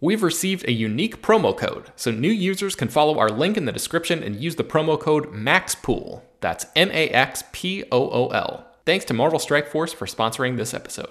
[0.00, 3.72] We've received a unique promo code, so new users can follow our link in the
[3.72, 6.22] description and use the promo code MAXPOOL.
[6.40, 8.64] That's M A X P O O L.
[8.86, 11.10] Thanks to Marvel Strike Force for sponsoring this episode.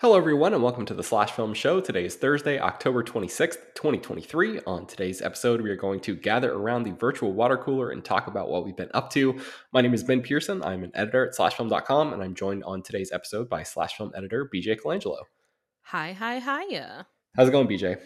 [0.00, 1.78] Hello, everyone, and welcome to the Slash Film Show.
[1.78, 4.60] Today is Thursday, October 26th, 2023.
[4.66, 8.26] On today's episode, we are going to gather around the virtual water cooler and talk
[8.26, 9.38] about what we've been up to.
[9.74, 10.62] My name is Ben Pearson.
[10.62, 14.48] I'm an editor at slashfilm.com, and I'm joined on today's episode by Slash Film editor
[14.50, 15.18] BJ Colangelo.
[15.82, 17.06] Hi, hi, hiya.
[17.36, 18.00] How's it going, BJ?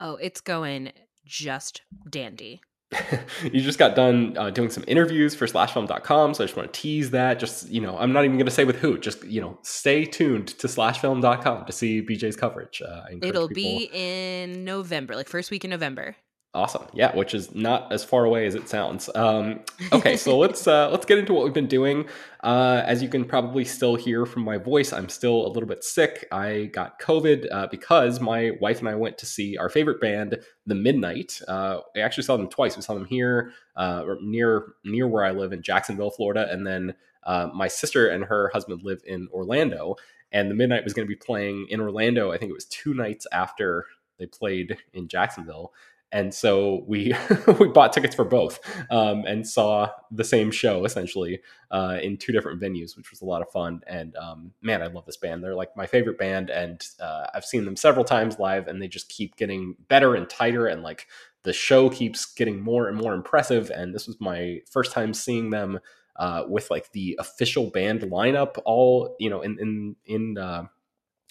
[0.00, 0.92] Oh, it's going
[1.26, 2.62] just dandy.
[3.42, 6.80] you just got done uh, doing some interviews for slashfilm.com so i just want to
[6.80, 9.42] tease that just you know i'm not even going to say with who just you
[9.42, 12.80] know stay tuned to slashfilm.com to see bj's coverage.
[12.80, 13.54] Uh, it'll people...
[13.54, 16.16] be in november like first week in november
[16.54, 16.86] Awesome.
[16.94, 19.10] Yeah, which is not as far away as it sounds.
[19.14, 19.60] Um,
[19.92, 22.08] okay, so let's uh, let's get into what we've been doing.
[22.42, 25.84] Uh, as you can probably still hear from my voice, I'm still a little bit
[25.84, 26.26] sick.
[26.32, 30.38] I got COVID uh, because my wife and I went to see our favorite band,
[30.66, 31.38] The Midnight.
[31.46, 32.76] Uh, I actually saw them twice.
[32.76, 36.94] We saw them here uh, near near where I live in Jacksonville, Florida, and then
[37.24, 39.96] uh, my sister and her husband live in Orlando.
[40.32, 42.32] And The Midnight was going to be playing in Orlando.
[42.32, 43.84] I think it was two nights after
[44.18, 45.72] they played in Jacksonville
[46.12, 47.14] and so we
[47.58, 48.60] we bought tickets for both
[48.90, 53.24] um, and saw the same show essentially uh, in two different venues, which was a
[53.24, 53.80] lot of fun.
[53.86, 55.42] And um, man, I love this band.
[55.42, 58.88] They're like my favorite band, and uh, I've seen them several times live, and they
[58.88, 61.06] just keep getting better and tighter, and like
[61.42, 63.70] the show keeps getting more and more impressive.
[63.70, 65.78] And this was my first time seeing them
[66.16, 70.64] uh, with like the official band lineup, all you know, in in in uh,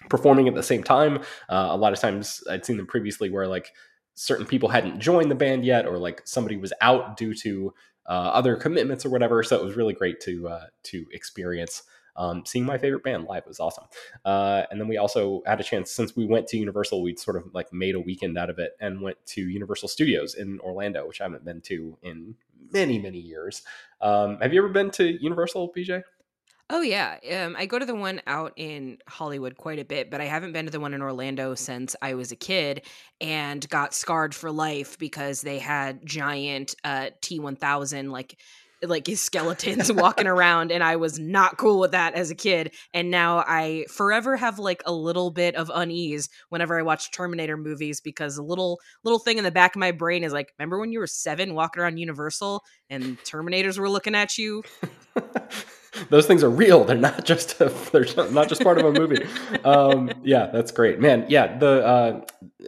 [0.09, 1.17] performing at the same time.
[1.49, 3.73] Uh, a lot of times I'd seen them previously where like
[4.17, 7.73] certain people hadn't joined the band yet, or like somebody was out due to
[8.07, 9.43] uh, other commitments or whatever.
[9.43, 11.83] So it was really great to uh, to experience.
[12.15, 13.83] Um, seeing my favorite band live was awesome.
[14.25, 17.37] Uh, and then we also had a chance since we went to Universal, we'd sort
[17.37, 21.07] of like made a weekend out of it and went to Universal Studios in Orlando,
[21.07, 22.33] which I haven't been to in
[22.73, 23.61] many, many years.
[24.01, 26.01] Um, have you ever been to Universal, BJ?
[26.69, 30.19] Oh yeah, um, I go to the one out in Hollywood quite a bit, but
[30.19, 32.85] I haven't been to the one in Orlando since I was a kid
[33.21, 38.37] and got scarred for life because they had giant uh, T1000 like
[38.83, 42.75] like his skeletons walking around and I was not cool with that as a kid
[42.93, 47.57] and now I forever have like a little bit of unease whenever I watch Terminator
[47.57, 50.77] movies because a little little thing in the back of my brain is like remember
[50.77, 54.61] when you were 7 walking around Universal and Terminators were looking at you
[56.09, 59.25] those things are real they're not just a, they're not just part of a movie
[59.63, 62.21] um, yeah that's great man yeah the uh,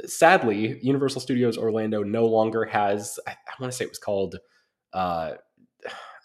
[0.05, 4.37] sadly universal studios orlando no longer has i, I want to say it was called
[4.93, 5.33] uh,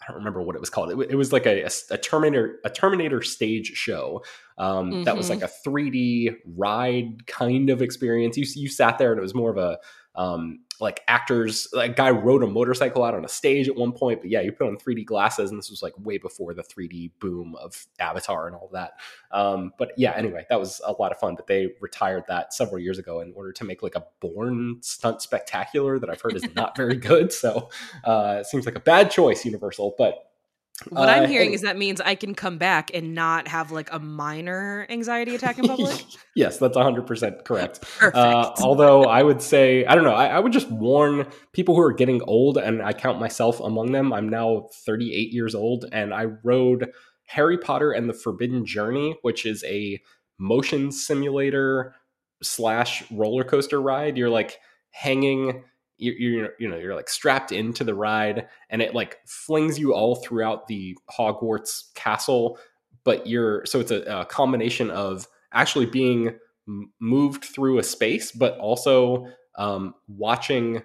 [0.07, 0.91] I don't remember what it was called.
[0.91, 4.23] It, it was like a, a, a, Terminator a Terminator stage show
[4.57, 5.03] um, mm-hmm.
[5.03, 5.69] that was like mm-hmm.
[5.69, 8.37] a 3D ride kind of experience.
[8.37, 9.79] You you sat there and it was more of a
[10.15, 14.19] um, like actors like guy rode a motorcycle out on a stage at one point
[14.21, 17.11] but yeah you put on 3d glasses and this was like way before the 3d
[17.19, 18.93] boom of avatar and all that.
[19.31, 22.79] Um, but yeah anyway that was a lot of fun but they retired that several
[22.79, 26.43] years ago in order to make like a Bourne stunt spectacular that i've heard is
[26.55, 27.69] not very good so
[28.03, 30.31] uh, it seems like a bad choice universal but
[30.89, 33.89] what uh, I'm hearing is that means I can come back and not have like
[33.93, 36.03] a minor anxiety attack in public.
[36.35, 37.81] yes, that's 100% correct.
[37.81, 38.15] Perfect.
[38.15, 41.81] Uh, although I would say, I don't know, I, I, would just warn people who
[41.81, 44.11] are getting old, and I count myself among them.
[44.11, 46.91] I'm now 38 years old, and I rode
[47.27, 50.01] Harry Potter and the Forbidden Journey, which is a
[50.37, 51.95] motion simulator
[52.43, 54.17] slash roller coaster ride.
[54.17, 54.59] You're like
[54.91, 55.63] hanging
[55.97, 59.93] you're, you're you know you're like strapped into the ride and it like flings you
[59.93, 62.59] all throughout the Hogwarts castle
[63.03, 66.35] but you're so it's a, a combination of actually being
[66.99, 69.27] moved through a space but also
[69.57, 70.81] um, watching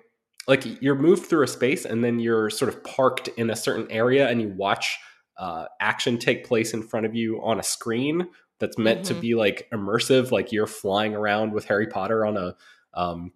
[0.47, 3.91] like you're moved through a space and then you're sort of parked in a certain
[3.91, 4.99] area and you watch
[5.39, 8.29] uh, action take place in front of you on a screen
[8.59, 9.15] that's meant mm-hmm.
[9.15, 12.55] to be like immersive like you're flying around with harry potter on a
[12.93, 13.33] um,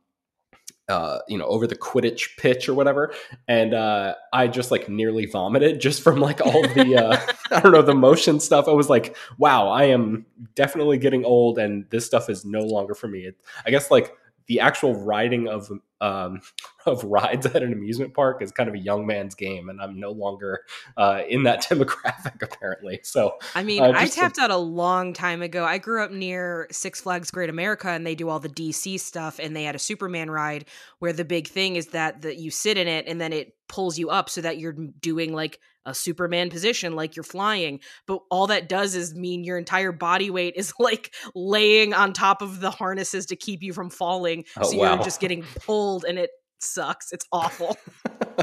[0.88, 3.14] uh, you know, over the Quidditch pitch or whatever,
[3.48, 7.72] and uh, I just like nearly vomited just from like all the uh, I don't
[7.72, 8.68] know the motion stuff.
[8.68, 12.94] I was like, wow, I am definitely getting old, and this stuff is no longer
[12.94, 13.20] for me.
[13.20, 13.36] It,
[13.66, 14.14] I guess like
[14.46, 15.70] the actual riding of
[16.04, 16.40] um,
[16.86, 19.98] of rides at an amusement park is kind of a young man's game, and I'm
[19.98, 20.60] no longer
[20.96, 23.00] uh, in that demographic apparently.
[23.02, 25.64] So I mean, uh, I tapped out a long time ago.
[25.64, 29.38] I grew up near Six Flags Great America, and they do all the DC stuff,
[29.38, 30.66] and they had a Superman ride
[30.98, 33.98] where the big thing is that that you sit in it, and then it pulls
[33.98, 37.80] you up so that you're doing like a Superman position, like you're flying.
[38.06, 42.42] But all that does is mean your entire body weight is like laying on top
[42.42, 44.44] of the harnesses to keep you from falling.
[44.58, 44.94] Oh, so wow.
[44.94, 47.12] you're just getting pulled and it sucks.
[47.12, 47.76] It's awful.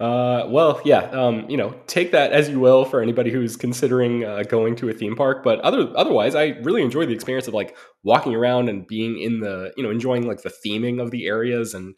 [0.00, 4.24] uh, well, yeah, um, you know, take that as you will for anybody who's considering
[4.24, 5.42] uh, going to a theme park.
[5.42, 9.40] But other otherwise, I really enjoy the experience of like walking around and being in
[9.40, 11.94] the, you know, enjoying like the theming of the areas and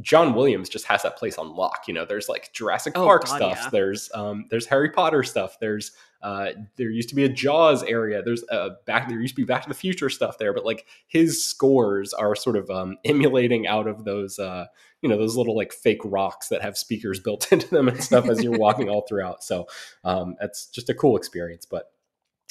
[0.00, 1.84] John Williams just has that place on lock.
[1.86, 3.58] You know, there's like Jurassic oh, Park God, stuff.
[3.64, 3.68] Yeah.
[3.70, 5.58] There's um, there's Harry Potter stuff.
[5.60, 8.22] There's uh, there used to be a Jaws area.
[8.22, 10.52] There's a back there used to be Back to the Future stuff there.
[10.52, 14.66] But like his scores are sort of um, emulating out of those uh,
[15.00, 18.28] you know those little like fake rocks that have speakers built into them and stuff
[18.28, 19.42] as you're walking all throughout.
[19.42, 19.66] So
[20.04, 21.66] um, that's just a cool experience.
[21.66, 21.90] But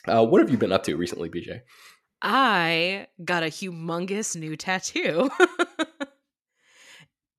[0.07, 1.62] uh, what have you been up to recently, BJ?
[2.21, 5.31] I got a humongous new tattoo.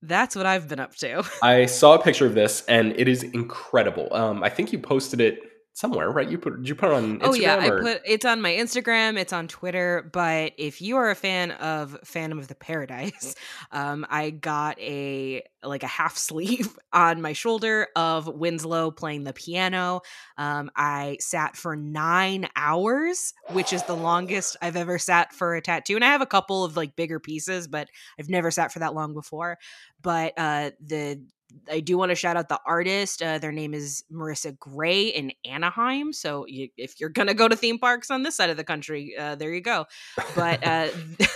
[0.03, 1.23] That's what I've been up to.
[1.43, 4.09] I saw a picture of this and it is incredible.
[4.11, 6.29] Um, I think you posted it somewhere, right?
[6.29, 7.23] You put did you put it on Instagram?
[7.23, 7.79] Oh yeah, or?
[7.79, 10.09] I put it's on my Instagram, it's on Twitter.
[10.13, 13.35] But if you are a fan of Phantom of the Paradise,
[13.73, 19.33] um, I got a like a half sleeve on my shoulder of Winslow playing the
[19.33, 20.03] piano.
[20.37, 25.63] Um, I sat for nine hours, which is the longest I've ever sat for a
[25.63, 25.95] tattoo.
[25.95, 28.95] And I have a couple of like bigger pieces, but I've never sat for that
[28.95, 29.59] long before.
[30.03, 31.23] But uh, the
[31.71, 33.23] I do want to shout out the artist.
[33.23, 36.13] Uh, their name is Marissa Gray in Anaheim.
[36.13, 39.15] So you, if you're gonna go to theme parks on this side of the country,
[39.19, 39.87] uh, there you go.
[40.35, 40.89] But uh,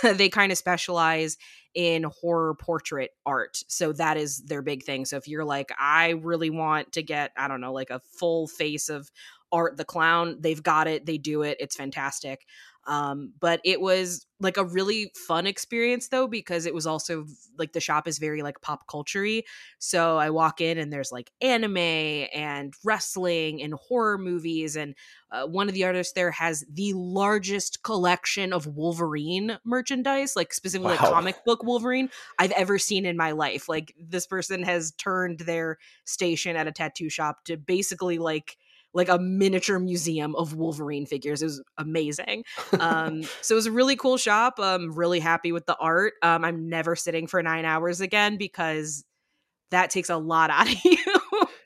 [0.13, 1.37] they kind of specialize
[1.73, 3.63] in horror portrait art.
[3.67, 5.05] So that is their big thing.
[5.05, 8.47] So if you're like, I really want to get, I don't know, like a full
[8.47, 9.11] face of
[9.51, 11.05] Art the Clown, they've got it.
[11.05, 11.57] They do it.
[11.59, 12.45] It's fantastic.
[12.87, 17.25] Um, but it was like a really fun experience though because it was also
[17.57, 19.43] like the shop is very like pop culturey.
[19.79, 24.95] So I walk in and there's like anime and wrestling and horror movies and
[25.31, 30.95] uh, one of the artists there has the largest collection of Wolverine merchandise, like specifically
[30.95, 31.01] wow.
[31.01, 33.67] like comic book Wolverine I've ever seen in my life.
[33.67, 38.55] Like this person has turned their station at a tattoo shop to basically like
[38.97, 41.41] like a miniature museum of Wolverine figures.
[41.41, 42.43] It was amazing.
[42.79, 44.55] Um, so it was a really cool shop.
[44.59, 46.13] I'm really happy with the art.
[46.21, 49.03] Um, I'm never sitting for nine hours again because
[49.71, 50.97] that takes a lot out of you.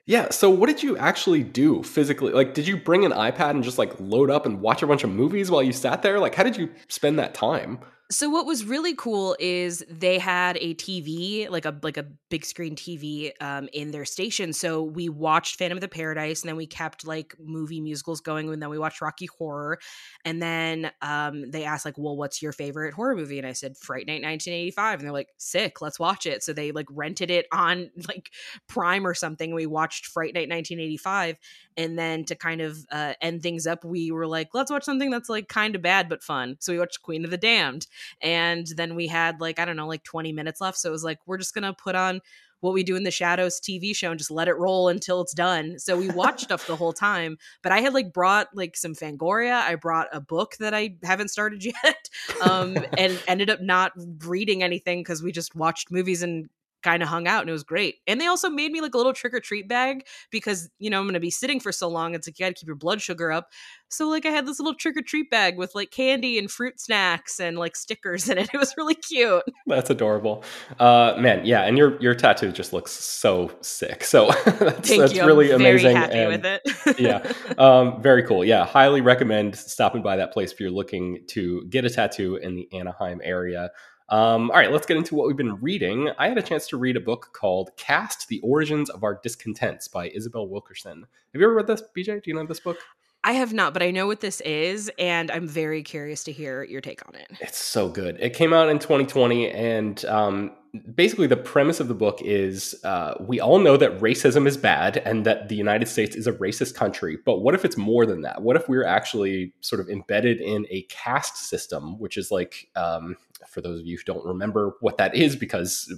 [0.06, 0.30] Yeah.
[0.30, 2.34] So, what did you actually do physically?
[2.34, 5.04] Like, did you bring an iPad and just like load up and watch a bunch
[5.04, 6.20] of movies while you sat there?
[6.20, 7.80] Like, how did you spend that time?
[8.12, 12.44] So what was really cool is they had a TV, like a like a big
[12.44, 14.52] screen TV, um, in their station.
[14.52, 18.52] So we watched Phantom of the Paradise, and then we kept like movie musicals going,
[18.52, 19.80] and then we watched Rocky Horror,
[20.26, 23.78] and then um, they asked like, "Well, what's your favorite horror movie?" And I said,
[23.78, 27.48] "Fright Night 1985," and they're like, "Sick, let's watch it." So they like rented it
[27.54, 28.30] on like
[28.68, 29.56] Prime or something.
[29.56, 31.38] We watched Fright Night 1985,
[31.78, 35.12] and then to kind of uh, end things up, we were like, "Let's watch something
[35.12, 37.88] that's like kind of bad but fun." So we watched Queen of the Damned
[38.22, 40.78] and then we had like, I don't know, like 20 minutes left.
[40.78, 42.22] So it was like, we're just going to put on
[42.62, 45.34] what we do in the shadows TV show and just let it roll until it's
[45.34, 45.78] done.
[45.78, 47.38] So we watched stuff the whole time.
[47.62, 49.62] But I had like brought like some Fangoria.
[49.62, 52.10] I brought a book that I haven't started yet,
[52.42, 53.92] um, and ended up not
[54.26, 56.50] reading anything because we just watched movies and
[56.82, 57.96] kind of hung out and it was great.
[58.08, 61.00] And they also made me like a little trick or treat bag because, you know,
[61.00, 62.16] I'm going to be sitting for so long.
[62.16, 63.50] It's like you got to keep your blood sugar up.
[63.90, 66.80] So, like, I had this little trick or treat bag with like candy and fruit
[66.80, 68.50] snacks and like stickers in it.
[68.54, 69.44] It was really cute.
[69.66, 70.44] That's adorable.
[70.78, 71.62] Uh, man, yeah.
[71.62, 74.04] And your, your tattoo just looks so sick.
[74.04, 75.96] So, that's, that's really amazing.
[75.96, 76.62] happy and- with it.
[77.00, 77.32] yeah.
[77.58, 78.44] Um, very cool.
[78.44, 78.66] Yeah.
[78.66, 82.68] Highly recommend stopping by that place if you're looking to get a tattoo in the
[82.74, 83.72] Anaheim area.
[84.12, 86.10] Um, all right, let's get into what we've been reading.
[86.20, 89.88] I had a chance to read a book called Caste The Origins of Our Discontents
[89.88, 91.06] by Isabel Wilkerson.
[91.34, 92.22] Have you ever read this, BJ?
[92.22, 92.78] Do you know this book?
[93.24, 96.64] I have not, but I know what this is, and I'm very curious to hear
[96.64, 97.32] your take on it.
[97.40, 98.18] It's so good.
[98.20, 100.52] It came out in 2020, and um,
[100.96, 104.98] basically the premise of the book is uh, we all know that racism is bad
[104.98, 107.18] and that the United States is a racist country.
[107.24, 108.42] But what if it's more than that?
[108.42, 113.18] What if we're actually sort of embedded in a caste system, which is like, um,
[113.48, 115.94] for those of you who don't remember what that is because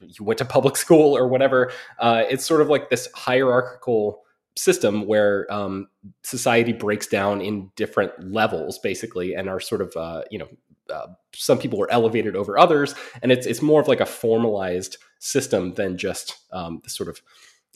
[0.00, 4.24] you went to public school or whatever, uh, it's sort of like this hierarchical
[4.56, 5.88] system where um,
[6.22, 10.48] society breaks down in different levels basically and are sort of uh, you know
[10.92, 14.96] uh, some people are elevated over others and it's it's more of like a formalized
[15.18, 17.20] system than just um, the sort of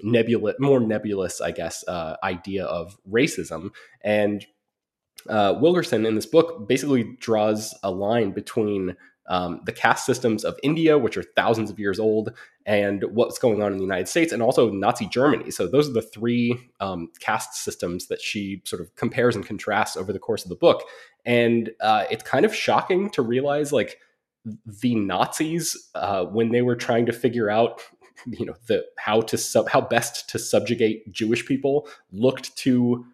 [0.02, 3.70] nebulous more nebulous i guess uh, idea of racism.
[4.02, 4.46] And
[5.28, 8.96] uh, wilkerson in this book basically draws a line between
[9.28, 12.32] um, the caste systems of India, which are thousands of years old,
[12.66, 15.50] and what's going on in the United States, and also Nazi Germany.
[15.50, 19.96] So those are the three um, caste systems that she sort of compares and contrasts
[19.96, 20.84] over the course of the book.
[21.24, 23.98] And uh, it's kind of shocking to realize, like,
[24.64, 27.82] the Nazis uh, when they were trying to figure out,
[28.26, 33.04] you know, the how to sub how best to subjugate Jewish people, looked to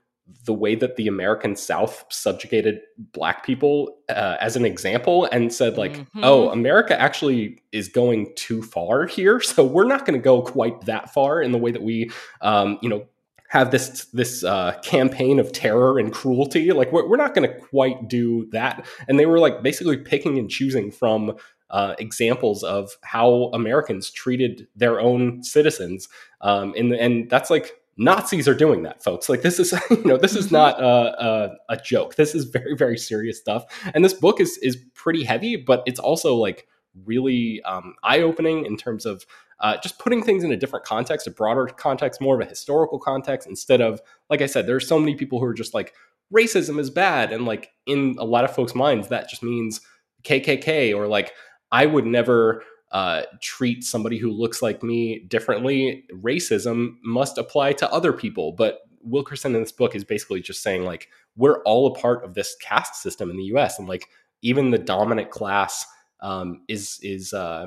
[0.44, 2.80] the way that the American South subjugated
[3.12, 6.20] black people uh, as an example and said like, Mhm.
[6.22, 10.80] oh, America actually is going too far here, so we're not going to go quite
[10.82, 13.06] that far in the way that we, um, you know,
[13.48, 16.72] have this this uh, campaign of terror and cruelty.
[16.72, 18.84] Like we're, we're not going to quite do that.
[19.06, 21.36] And they were like basically picking and choosing from
[21.70, 26.08] uh, examples of how Americans treated their own citizens.
[26.40, 29.28] Um, and and that's like Nazis are doing that, folks.
[29.28, 30.52] Like this is, you know, this is Mhm.
[30.52, 32.16] not a, a, a joke.
[32.16, 33.64] This is very, very serious stuff.
[33.94, 36.66] And this book is is pretty heavy, but it's also like
[37.04, 39.24] really um, eye opening in terms of
[39.60, 42.98] uh, just putting things in a different context, a broader context, more of a historical
[42.98, 45.94] context, instead of, like I said, there's so many people who are just like
[46.34, 49.80] racism is bad, and like in a lot of folks' minds, that just means
[50.24, 51.32] KKK or like
[51.72, 52.62] I would never
[52.96, 56.04] uh, treat somebody who looks like me differently.
[56.14, 58.52] Racism must apply to other people.
[58.52, 62.32] But Wilkerson in this book is basically just saying, like, we're all a part of
[62.32, 63.78] this caste system in the US.
[63.78, 64.08] And like,
[64.40, 65.84] even the dominant class
[66.20, 67.66] um, is, is, uh,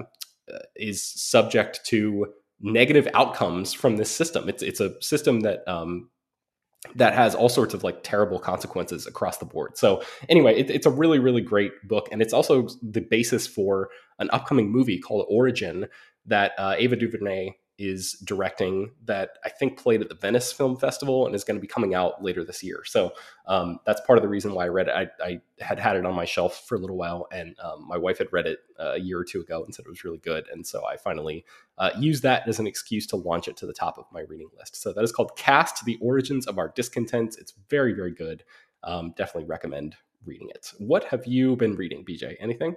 [0.75, 4.49] is subject to negative outcomes from this system.
[4.49, 6.09] It's, it's a system that, um,
[6.95, 9.77] that has all sorts of like terrible consequences across the board.
[9.77, 12.07] So anyway, it, it's a really, really great book.
[12.11, 15.87] And it's also the basis for an upcoming movie called Origin
[16.25, 21.25] that uh, Ava DuVernay is directing that I think played at the Venice Film Festival
[21.25, 22.83] and is going to be coming out later this year.
[22.85, 23.13] So
[23.47, 24.93] um, that's part of the reason why I read it.
[24.93, 27.97] I, I, had had it on my shelf for a little while, and um, my
[27.97, 30.19] wife had read it uh, a year or two ago and said it was really
[30.19, 30.45] good.
[30.51, 31.45] And so I finally
[31.77, 34.49] uh, used that as an excuse to launch it to the top of my reading
[34.57, 34.81] list.
[34.81, 37.37] So that is called Caste: The Origins of Our Discontents.
[37.37, 38.43] It's very, very good.
[38.83, 39.95] Um, definitely recommend
[40.25, 40.71] reading it.
[40.77, 42.35] What have you been reading, BJ?
[42.39, 42.75] Anything?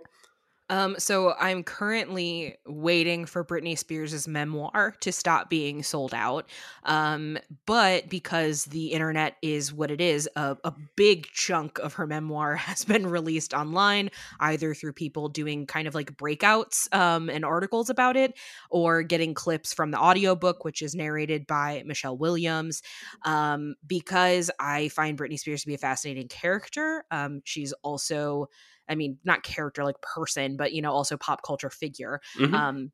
[0.73, 6.49] Um, so I'm currently waiting for Britney Spears' memoir to stop being sold out.
[6.85, 7.37] Um,
[7.67, 12.57] but because the internet is what it is, a, a big chunk of her memoir
[12.57, 14.09] has been released online,
[14.41, 18.33] either through people doing kind of like breakouts um, and articles about it,
[18.71, 22.81] or getting clips from the audiobook, which is narrated by Michelle Williams.
[23.27, 27.05] Um, because I find Britney Spears to be a fascinating character.
[27.11, 28.49] Um, she's also
[28.89, 32.21] I mean, not character like person, but you know, also pop culture figure.
[32.39, 32.55] Mm-hmm.
[32.55, 32.93] Um,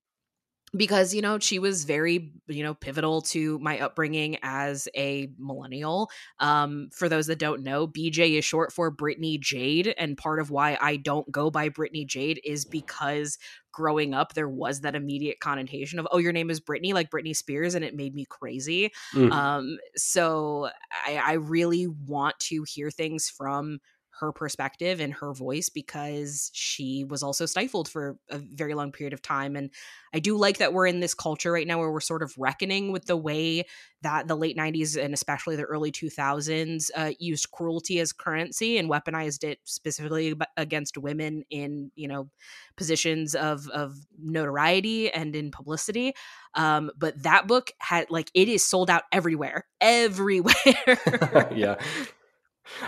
[0.76, 6.11] because you know she was very you know pivotal to my upbringing as a millennial
[6.40, 10.50] um for those that don't know bj is short for brittany jade and part of
[10.50, 13.38] why i don't go by brittany jade is because
[13.73, 17.35] growing up there was that immediate connotation of oh your name is brittany like britney
[17.35, 19.33] spears and it made me crazy mm.
[19.33, 20.68] um so
[21.07, 23.78] i i really want to hear things from
[24.20, 29.12] her perspective and her voice because she was also stifled for a very long period
[29.12, 29.56] of time.
[29.56, 29.70] And
[30.12, 32.92] I do like that we're in this culture right now where we're sort of reckoning
[32.92, 33.64] with the way
[34.02, 38.88] that the late 90s and especially the early 2000s uh, used cruelty as currency and
[38.90, 42.28] weaponized it specifically against women in, you know,
[42.76, 46.14] positions of, of notoriety and in publicity.
[46.54, 51.52] Um, but that book had like it is sold out everywhere, everywhere.
[51.54, 51.76] yeah.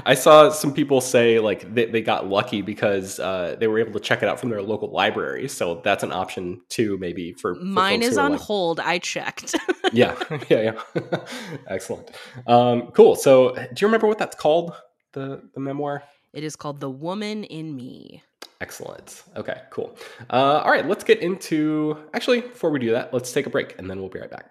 [0.04, 3.92] I saw some people say like they, they got lucky because uh, they were able
[3.92, 5.48] to check it out from their local library.
[5.48, 8.80] So that's an option too, maybe for, for mine is on like, hold.
[8.80, 9.54] I checked.
[9.92, 10.16] yeah,
[10.48, 11.20] yeah, yeah.
[11.66, 12.10] Excellent.
[12.46, 13.16] Um, cool.
[13.16, 14.72] So, do you remember what that's called?
[15.12, 16.04] The the memoir.
[16.32, 18.22] It is called "The Woman in Me."
[18.60, 19.24] Excellent.
[19.36, 19.96] Okay, cool.
[20.28, 21.96] Uh, all right, let's get into.
[22.14, 24.50] Actually, before we do that, let's take a break, and then we'll be right back.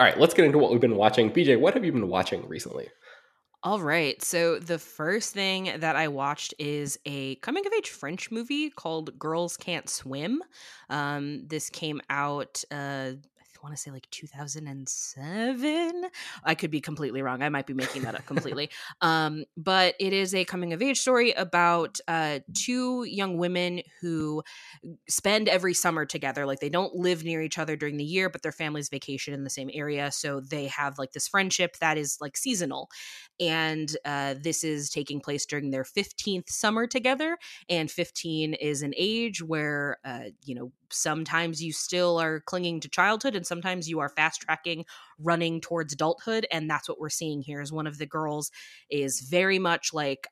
[0.00, 1.30] All right, let's get into what we've been watching.
[1.30, 2.88] BJ, what have you been watching recently?
[3.62, 4.22] All right.
[4.24, 9.18] So the first thing that I watched is a coming of age French movie called
[9.18, 10.42] Girls Can't Swim.
[10.88, 13.12] Um, this came out uh,
[13.62, 16.04] want to say like 2007.
[16.44, 17.42] I could be completely wrong.
[17.42, 18.70] I might be making that up completely.
[19.00, 24.42] um, but it is a coming of age story about uh, two young women who
[25.08, 26.46] spend every summer together.
[26.46, 29.44] Like they don't live near each other during the year, but their families vacation in
[29.44, 30.10] the same area.
[30.10, 32.88] So they have like this friendship that is like seasonal.
[33.38, 37.38] And uh, this is taking place during their 15th summer together.
[37.68, 42.88] And 15 is an age where, uh, you know, sometimes you still are clinging to
[42.88, 44.84] childhood and sometimes you are fast tracking
[45.18, 48.50] running towards adulthood and that's what we're seeing here is one of the girls
[48.90, 50.26] is very much like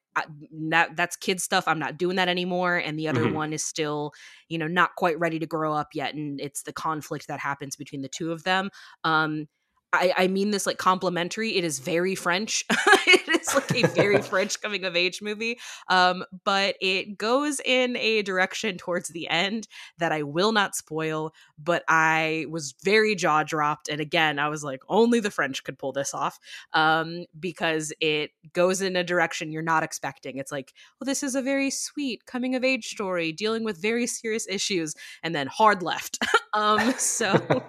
[0.70, 3.34] that that's kid stuff i'm not doing that anymore and the other mm-hmm.
[3.34, 4.12] one is still
[4.48, 7.76] you know not quite ready to grow up yet and it's the conflict that happens
[7.76, 8.70] between the two of them
[9.04, 9.46] um
[9.92, 11.56] I, I mean this like complimentary.
[11.56, 12.64] It is very French.
[13.06, 15.58] it is like a very French coming of age movie.
[15.88, 19.66] Um, but it goes in a direction towards the end
[19.98, 21.32] that I will not spoil.
[21.58, 25.78] But I was very jaw dropped, and again, I was like, only the French could
[25.78, 26.38] pull this off,
[26.72, 30.38] um, because it goes in a direction you're not expecting.
[30.38, 34.06] It's like, well, this is a very sweet coming of age story dealing with very
[34.06, 36.18] serious issues, and then hard left.
[36.52, 37.64] um, so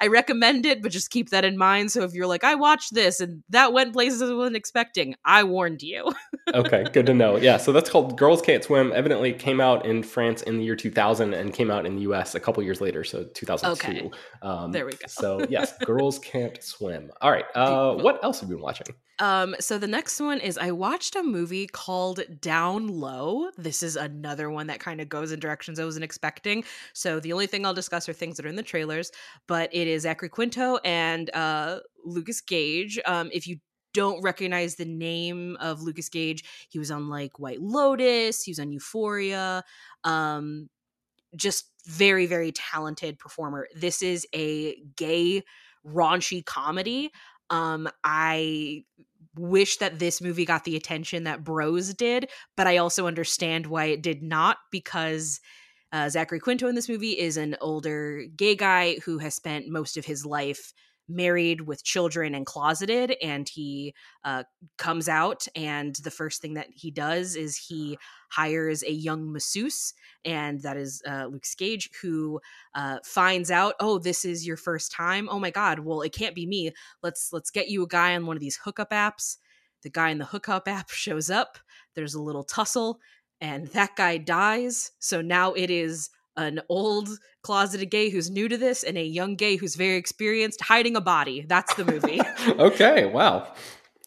[0.00, 1.92] I recommend it, but just keep that in mind.
[1.92, 5.44] So if you're like, I watched this and that went places I wasn't expecting, I
[5.44, 6.12] warned you.
[6.54, 7.36] okay, good to know.
[7.36, 8.92] Yeah, so that's called Girls Can't Swim.
[8.92, 12.34] Evidently came out in France in the year 2000 and came out in the US
[12.34, 13.86] a couple years later, so 2002.
[13.86, 14.10] Okay.
[14.42, 15.06] Um, there we go.
[15.06, 17.12] so yes, Girls Can't Swim.
[17.20, 18.86] All right, uh, what else have you been watching?
[19.20, 23.50] Um, so the next one is I watched a movie called Down Low.
[23.56, 26.64] This is another one that kind of goes in directions I wasn't expecting.
[26.94, 29.12] So the only thing I'll discuss are things that are in the trailers,
[29.46, 32.98] but it is Zachary Quinto and uh, Lucas Gage.
[33.06, 33.58] Um, if you
[33.92, 38.58] don't recognize the name of Lucas Gage, he was on like White Lotus, he was
[38.58, 39.62] on Euphoria.
[40.04, 40.70] Um,
[41.36, 43.68] just very, very talented performer.
[43.74, 45.42] This is a gay
[45.86, 47.10] raunchy comedy.
[47.50, 48.84] Um, I
[49.36, 53.86] wish that this movie got the attention that Bros did, but I also understand why
[53.86, 55.40] it did not because
[55.92, 59.96] uh, Zachary Quinto in this movie is an older gay guy who has spent most
[59.96, 60.72] of his life
[61.10, 63.94] married with children and closeted and he
[64.24, 64.44] uh,
[64.78, 67.98] comes out and the first thing that he does is he
[68.30, 69.92] hires a young masseuse
[70.24, 72.40] and that is uh, Lucas Gage, who
[72.74, 75.28] uh, finds out oh this is your first time?
[75.30, 76.70] Oh my god well it can't be me.
[77.02, 79.36] Let's let's get you a guy on one of these hookup apps.
[79.82, 81.58] The guy in the hookup app shows up
[81.94, 83.00] there's a little tussle
[83.40, 84.92] and that guy dies.
[84.98, 87.08] So now it is an old
[87.42, 91.00] closeted gay who's new to this and a young gay who's very experienced hiding a
[91.00, 91.44] body.
[91.48, 92.20] That's the movie.
[92.48, 93.52] okay, wow.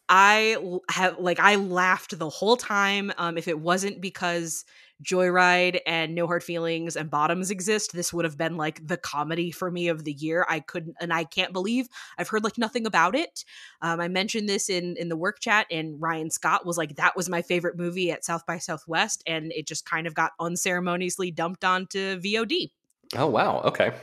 [0.09, 0.57] I
[0.89, 3.11] have like I laughed the whole time.
[3.17, 4.65] Um, if it wasn't because
[5.01, 9.51] Joyride and No Hard Feelings and Bottoms exist, this would have been like the comedy
[9.51, 10.45] for me of the year.
[10.49, 13.43] I couldn't, and I can't believe I've heard like nothing about it.
[13.81, 17.15] Um, I mentioned this in in the work chat, and Ryan Scott was like, "That
[17.15, 21.31] was my favorite movie at South by Southwest," and it just kind of got unceremoniously
[21.31, 22.71] dumped onto VOD.
[23.15, 23.61] Oh wow!
[23.65, 23.93] Okay.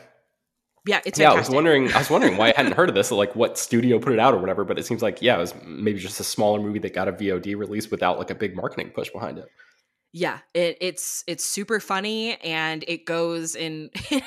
[0.86, 1.30] Yeah, it's yeah.
[1.30, 1.36] Fantastic.
[1.36, 1.92] I was wondering.
[1.92, 3.10] I was wondering why I hadn't heard of this.
[3.20, 4.64] Like, what studio put it out or whatever.
[4.64, 7.12] But it seems like yeah, it was maybe just a smaller movie that got a
[7.12, 9.48] VOD release without like a big marketing push behind it
[10.12, 14.22] yeah it, it's it's super funny and it goes in, in,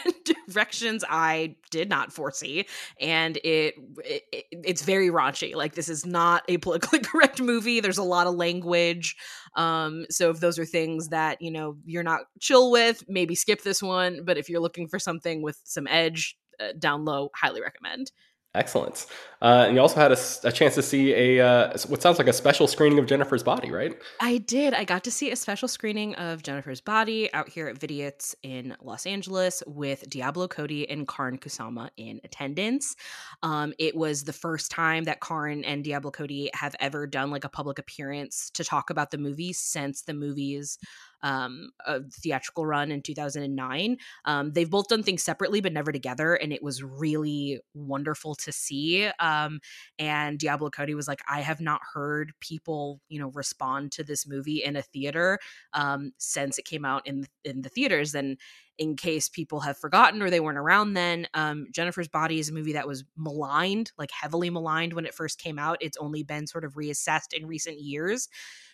[0.47, 2.65] directions i did not foresee
[2.99, 7.97] and it, it, it's very raunchy like this is not a politically correct movie there's
[7.97, 9.15] a lot of language
[9.55, 13.61] um so if those are things that you know you're not chill with maybe skip
[13.63, 17.61] this one but if you're looking for something with some edge uh, down low highly
[17.61, 18.11] recommend
[18.55, 19.07] Excellent.
[19.41, 22.27] Uh, and you also had a, a chance to see a uh, what sounds like
[22.27, 23.97] a special screening of Jennifer's Body, right?
[24.21, 24.73] I did.
[24.75, 28.75] I got to see a special screening of Jennifer's Body out here at Vidiots in
[28.81, 32.95] Los Angeles with Diablo Cody and Karyn Kusama in attendance.
[33.41, 37.43] Um, it was the first time that Karyn and Diablo Cody have ever done like
[37.43, 40.77] a public appearance to talk about the movie since the movie's
[41.23, 43.97] um, a theatrical run in 2009.
[44.25, 46.35] Um, they've both done things separately, but never together.
[46.35, 49.07] And it was really wonderful to see.
[49.19, 49.59] Um,
[49.97, 54.27] and Diablo Cody was like, I have not heard people, you know, respond to this
[54.27, 55.39] movie in a theater
[55.73, 58.13] um, since it came out in, in the theaters.
[58.13, 58.37] And
[58.77, 61.27] in case people have forgotten or they weren't around then.
[61.33, 65.39] Um, Jennifer's Body is a movie that was maligned, like heavily maligned when it first
[65.39, 65.77] came out.
[65.81, 68.27] It's only been sort of reassessed in recent years.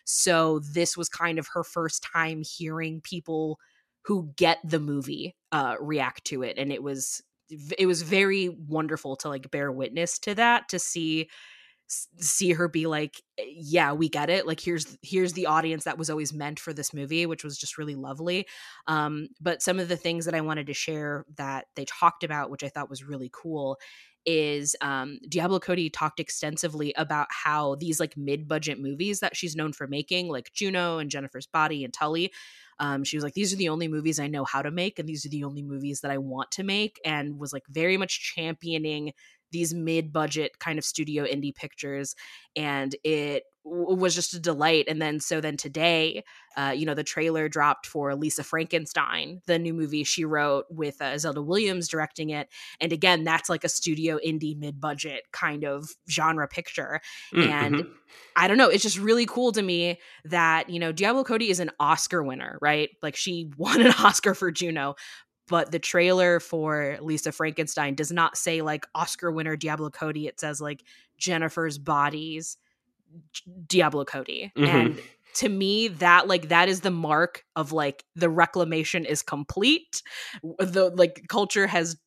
[0.05, 3.59] So this was kind of her first time hearing people
[4.05, 7.21] who get the movie uh, react to it, and it was
[7.77, 11.29] it was very wonderful to like bear witness to that to see
[11.89, 15.97] see her be like eh, yeah we get it like here's here's the audience that
[15.97, 18.45] was always meant for this movie which was just really lovely
[18.88, 22.52] um but some of the things that i wanted to share that they talked about
[22.52, 23.78] which i thought was really cool
[24.25, 29.56] is um, Diablo Cody talked extensively about how these like mid budget movies that she's
[29.56, 32.32] known for making, like Juno and Jennifer's Body and Tully,
[32.80, 35.08] um, she was like, these are the only movies I know how to make, and
[35.08, 38.34] these are the only movies that I want to make, and was like very much
[38.34, 39.13] championing
[39.51, 42.15] these mid budget kind of studio indie pictures.
[42.55, 44.85] And it was just a delight.
[44.88, 46.23] And then so then today,
[46.57, 51.01] uh, you know, the trailer dropped for Lisa Frankenstein, the new movie she wrote with
[51.01, 52.49] uh, Zelda Williams directing it.
[52.79, 57.01] And again, that's like a studio indie mid budget kind of genre picture.
[57.33, 57.49] Mm-hmm.
[57.49, 57.88] And
[58.35, 61.59] I don't know, it's just really cool to me that, you know, Diablo Cody is
[61.59, 62.89] an Oscar winner, right?
[63.01, 64.95] Like she won an Oscar for Juno,
[65.49, 70.27] but the trailer for Lisa Frankenstein does not say like Oscar winner Diablo Cody.
[70.27, 70.83] It says like
[71.17, 72.57] Jennifer's bodies
[73.67, 74.51] Diablo Cody.
[74.55, 74.75] Mm-hmm.
[74.75, 75.01] And
[75.35, 80.01] to me that like that is the mark of like the reclamation is complete.
[80.59, 81.97] The like culture has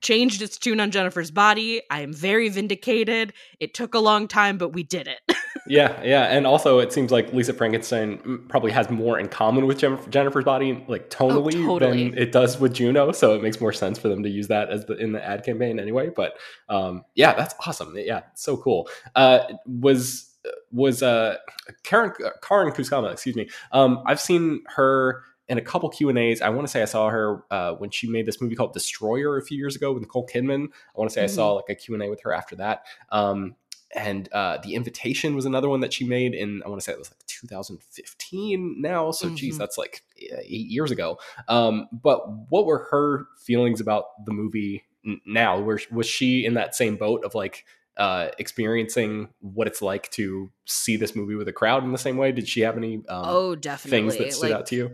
[0.00, 1.82] changed its tune on Jennifer's body.
[1.90, 3.32] I am very vindicated.
[3.58, 5.20] It took a long time, but we did it.
[5.66, 9.78] yeah, yeah, and also it seems like Lisa Frankenstein probably has more in common with
[10.10, 12.10] Jennifer's body, like oh, tonally, oh, totally.
[12.10, 13.12] than it does with Juno.
[13.12, 15.44] So it makes more sense for them to use that as the in the ad
[15.44, 16.10] campaign anyway.
[16.14, 16.34] But
[16.68, 17.94] um, yeah, that's awesome.
[17.96, 18.88] Yeah, so cool.
[19.14, 20.30] Uh, was
[20.72, 21.36] was uh
[21.84, 23.48] Karen Karyn Kusama, excuse me.
[23.72, 26.40] Um, I've seen her in a couple Q and A's.
[26.40, 29.36] I want to say I saw her uh, when she made this movie called Destroyer
[29.36, 30.68] a few years ago with Nicole Kidman.
[30.68, 31.32] I want to say mm-hmm.
[31.32, 32.86] I saw like a Q and A with her after that.
[33.10, 33.56] Um,
[33.92, 36.92] and uh, the invitation was another one that she made in I want to say
[36.92, 39.10] it was like 2015 now.
[39.10, 39.34] So mm-hmm.
[39.34, 41.18] geez, that's like eight years ago.
[41.48, 44.84] Um, but what were her feelings about the movie
[45.26, 45.58] now?
[45.60, 47.64] Where was she in that same boat of like
[47.96, 52.16] uh, experiencing what it's like to see this movie with a crowd in the same
[52.16, 52.30] way?
[52.30, 54.92] Did she have any um, oh definitely things that stood like, out to you?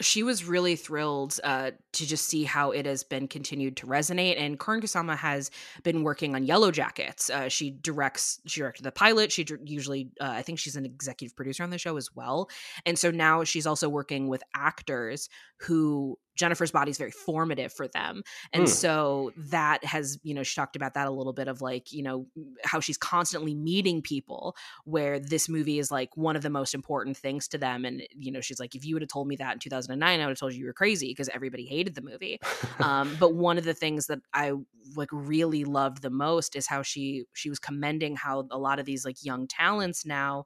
[0.00, 4.40] She was really thrilled uh, to just see how it has been continued to resonate.
[4.40, 5.50] And Karyn Kusama has
[5.82, 7.30] been working on Yellowjackets.
[7.30, 9.30] Uh, she directs, she directed the pilot.
[9.30, 12.48] She usually, uh, I think she's an executive producer on the show as well.
[12.86, 15.28] And so now she's also working with actors
[15.58, 18.22] who Jennifer's body is very formative for them.
[18.52, 18.68] And Mm.
[18.68, 22.02] so that has, you know, she talked about that a little bit of like, you
[22.02, 22.26] know,
[22.64, 27.16] how she's constantly meeting people where this movie is like one of the most important
[27.16, 27.84] things to them.
[27.84, 30.24] And, you know, she's like, if you would have told me that in 2009, I
[30.24, 32.40] would have told you you were crazy because everybody hated the movie.
[32.80, 34.52] um, but one of the things that I
[34.96, 38.86] like really loved the most is how she she was commending how a lot of
[38.86, 40.44] these like young talents now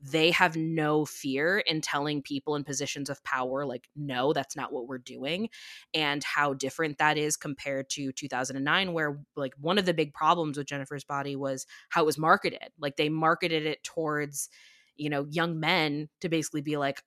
[0.00, 4.72] they have no fear in telling people in positions of power like no that's not
[4.72, 5.48] what we're doing
[5.94, 10.56] and how different that is compared to 2009 where like one of the big problems
[10.56, 12.70] with jennifer's body was how it was marketed.
[12.78, 14.48] Like they marketed it towards
[14.98, 17.02] you know young men to basically be like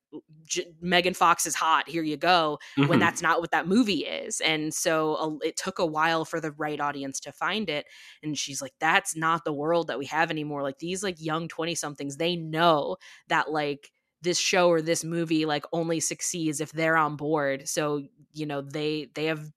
[0.46, 3.00] J- megan fox is hot here you go when Mhm.
[3.00, 6.52] that's not what that movie is and so uh, it took a while for the
[6.52, 7.86] right audience to find it
[8.24, 11.48] and she's like that's not the world that we have anymore like these like young
[11.48, 16.72] 20 somethings they know that like this show or this movie like only succeeds if
[16.72, 18.02] they're on board so
[18.34, 19.50] you know they they have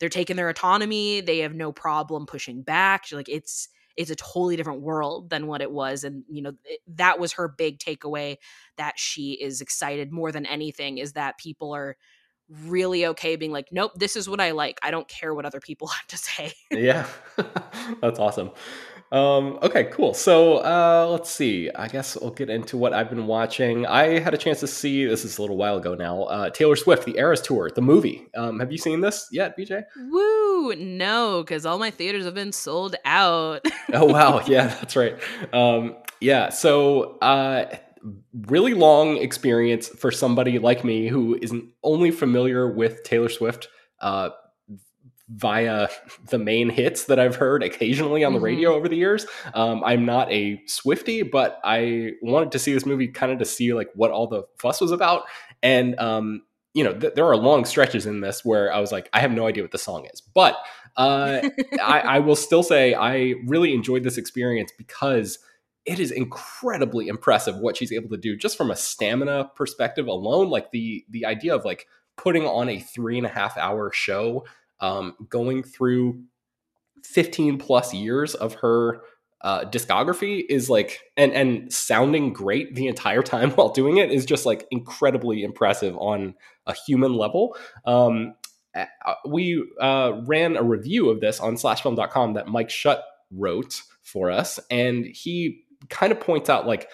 [0.00, 4.16] they're taking their autonomy they have no problem pushing back She's like it's it's a
[4.16, 7.78] totally different world than what it was and you know it, that was her big
[7.78, 8.36] takeaway
[8.76, 11.96] that she is excited more than anything is that people are
[12.62, 14.78] really okay being like nope this is what i like.
[14.82, 16.52] I don't care what other people have to say.
[16.70, 17.06] Yeah.
[18.00, 18.52] That's awesome
[19.10, 20.12] um okay cool.
[20.12, 21.70] So uh let's see.
[21.74, 23.86] I guess we'll get into what i've been watching.
[23.86, 26.76] I had a chance to see this is a little while ago now uh taylor
[26.76, 28.26] swift the eras tour the movie.
[28.36, 32.52] Um have you seen this yet bj woo no because all my theaters have been
[32.52, 33.64] sold out.
[33.94, 34.42] Oh wow.
[34.46, 35.18] Yeah that's right.
[35.54, 37.74] Um yeah so uh
[38.46, 43.68] really long experience for somebody like me who isn't only familiar with taylor swift
[44.00, 44.28] uh
[45.28, 45.88] via
[46.30, 48.44] the main hits that I've heard occasionally on the Mhm.
[48.44, 49.26] radio over the years.
[49.54, 53.44] Um, I'm not a Swifty, but I wanted to see this movie kind of to
[53.44, 55.24] see like what all the fuss was about.
[55.62, 56.42] And um,
[56.74, 59.32] you know, th- there are long stretches in this where I was like, I have
[59.32, 60.56] no idea what the song is, but
[60.96, 61.40] uh,
[61.82, 65.38] I, I will still say I really enjoyed this experience because
[65.84, 70.48] it is incredibly impressive what she's able to do just from a stamina perspective alone.
[70.50, 71.86] Like the the idea of like
[72.16, 74.44] putting on a three and a half hour show,
[74.80, 76.22] um, going through
[77.04, 79.00] 15 plus years of her
[79.40, 84.26] uh, discography is like and and sounding great the entire time while doing it is
[84.26, 86.34] just like incredibly impressive on
[86.66, 87.56] a human level.
[87.84, 88.34] Um,
[88.74, 94.30] uh, we uh, ran a review of this on slashfilm.com that Mike Shutt wrote for
[94.30, 96.88] us, and he kind of points out like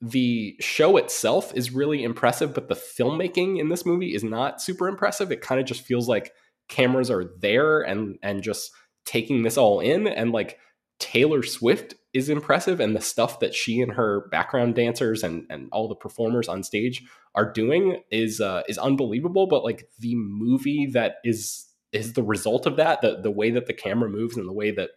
[0.00, 4.88] the show itself is really impressive, but the filmmaking in this movie is not super
[4.88, 5.32] impressive.
[5.32, 6.32] It kind of just feels like
[6.68, 8.70] cameras are there and and just
[9.04, 10.58] taking this all in, and like
[10.98, 15.68] Taylor Swift is impressive, and the stuff that she and her background dancers and and
[15.72, 19.46] all the performers on stage are doing is uh, is unbelievable.
[19.46, 23.66] But like the movie that is is the result of that, the the way that
[23.66, 24.90] the camera moves and the way that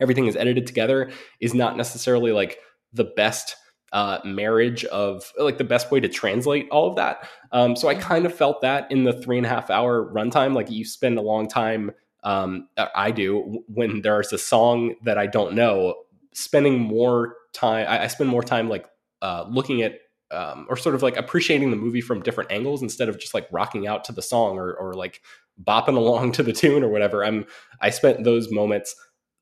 [0.00, 2.58] everything is edited together is not necessarily like
[2.92, 3.56] the best
[3.92, 7.28] uh, marriage of like the best way to translate all of that.
[7.52, 10.54] Um, so I kind of felt that in the three and a half hour runtime,
[10.54, 11.92] like you spend a long time.
[12.24, 15.94] Um, I do when there's a song that I don't know,
[16.32, 17.86] spending more time.
[17.88, 18.86] I, I spend more time like
[19.20, 19.98] uh, looking at
[20.30, 23.46] um, or sort of like appreciating the movie from different angles instead of just like
[23.52, 25.20] rocking out to the song or or like
[25.62, 27.24] bopping along to the tune or whatever.
[27.24, 27.44] I'm
[27.80, 28.94] I spent those moments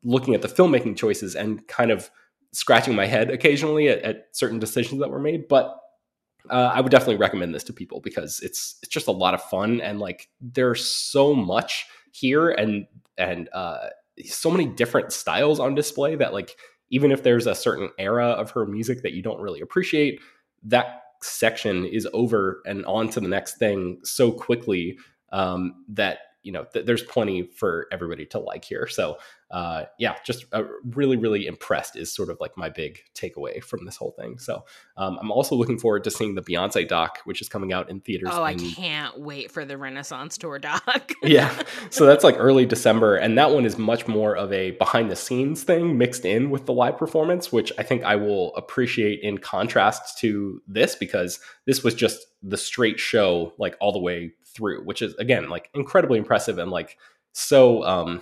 [0.03, 2.11] looking at the filmmaking choices and kind of
[2.53, 5.49] scratching my head occasionally at, at certain decisions that were made.
[5.49, 5.77] But
[6.49, 9.43] uh, I would definitely recommend this to people because it's it's just a lot of
[9.43, 12.87] fun and like there's so much here and
[13.19, 13.89] and uh,
[14.25, 16.57] so many different styles on display that like
[16.91, 20.21] even if there's a certain era of her music that you don't really appreciate,
[20.63, 24.99] that section is over and on to the next thing so quickly
[25.33, 28.87] um, that you know th- there's plenty for everybody to like here.
[28.87, 29.19] So
[29.51, 33.85] uh, yeah, just uh, really really impressed is sort of like my big takeaway from
[33.85, 34.39] this whole thing.
[34.39, 34.65] So
[34.97, 38.01] um, I'm also looking forward to seeing the Beyonce doc, which is coming out in
[38.01, 38.31] theaters.
[38.33, 41.63] oh i can't wait for the renaissance tour doc yeah.
[41.91, 43.17] So that's like early December.
[43.17, 46.67] And that one is much more of a behind the scenes thing mixed in with
[46.67, 51.83] the live performance, which I think I will appreciate in contrast to this because this
[51.83, 56.19] was just the straight show, like all the way through, which is again like incredibly
[56.19, 56.97] impressive and like
[57.33, 58.21] so um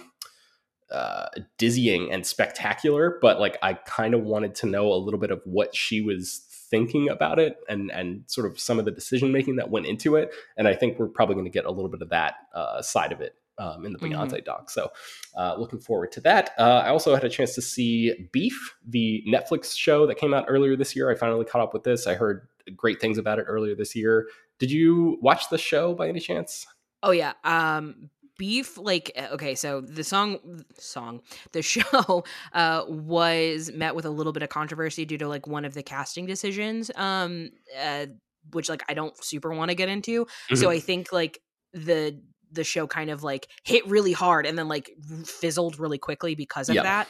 [0.91, 1.27] uh
[1.59, 5.41] dizzying and spectacular but like i kind of wanted to know a little bit of
[5.45, 9.57] what she was thinking about it and and sort of some of the decision making
[9.57, 12.01] that went into it and i think we're probably going to get a little bit
[12.03, 14.13] of that uh, side of it um, in the Mhm.
[14.13, 14.71] beyonce doc.
[14.71, 14.93] So
[15.37, 16.53] uh, looking forward to that.
[16.59, 20.45] Uh, i also had a chance to see beef the netflix show that came out
[20.49, 21.11] earlier this year.
[21.11, 22.07] I finally caught up with this.
[22.07, 24.27] I heard great things about it earlier this year
[24.59, 26.67] did you watch the show by any chance
[27.03, 27.35] Oh yeah.
[27.45, 30.39] Um beef like eh, okay so the song
[30.79, 35.49] song the show uh was met with a little bit of controversy due to like
[35.49, 37.51] one of the casting decisions um
[37.83, 38.07] uh,
[38.53, 40.55] which like i don't super want to get into mm-hmm.
[40.55, 41.41] so i think like
[41.73, 42.17] the
[42.53, 44.89] the show kind of like hit really hard and then like
[45.25, 46.85] fizzled really quickly because of yep.
[46.85, 47.09] that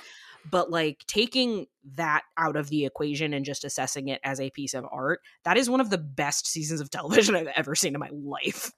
[0.51, 4.75] but like taking that out of the equation and just assessing it as a piece
[4.75, 8.01] of art that is one of the best seasons of television i've ever seen in
[8.01, 8.73] my life.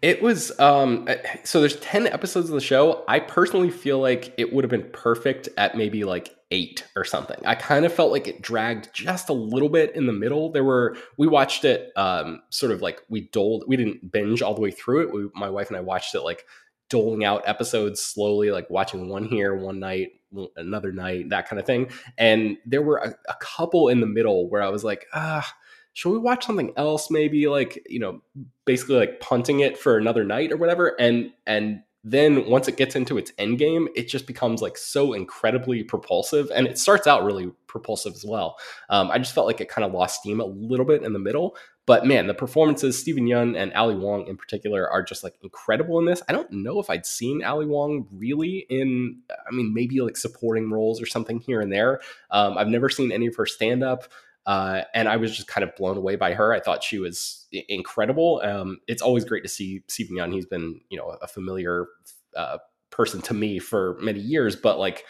[0.00, 3.04] It was um eh, so there's 10 episodes of the show.
[3.08, 7.40] I personally feel like it would have been perfect at maybe like eight or something.
[7.44, 10.50] I kind of felt like it dragged just a little bit in the middle.
[10.50, 14.54] There were we watched it um sort of like we doled we didn't binge all
[14.54, 15.12] the way through it.
[15.12, 16.46] We, my wife and i watched it like
[16.92, 20.10] doling out episodes slowly, like watching one here, one night,
[20.56, 21.90] another night, that kind of thing.
[22.18, 25.50] And there were a, a couple in the middle where I was like, ah,
[25.94, 27.10] should we watch something else?
[27.10, 28.20] Maybe like, you know,
[28.66, 30.94] basically like punting it for another night or whatever.
[31.00, 35.12] And, and then once it gets into its end game, it just becomes like so
[35.12, 38.56] incredibly propulsive, and it starts out really propulsive as well.
[38.90, 41.18] Um, I just felt like it kind of lost steam a little bit in the
[41.18, 45.34] middle, but man, the performances, Steven Yeun and Ali Wong in particular, are just like
[45.42, 46.22] incredible in this.
[46.28, 50.70] I don't know if I'd seen Ali Wong really in, I mean, maybe like supporting
[50.70, 52.00] roles or something here and there.
[52.30, 54.04] Um, I've never seen any of her stand up.
[54.44, 56.52] Uh, and I was just kind of blown away by her.
[56.52, 58.40] I thought she was incredible.
[58.44, 60.32] Um, it's always great to see Steven Yeun.
[60.32, 61.86] He's been, you know, a familiar
[62.36, 62.58] uh,
[62.90, 65.04] person to me for many years, but like,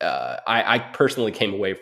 [0.00, 1.74] uh, I, I, personally came away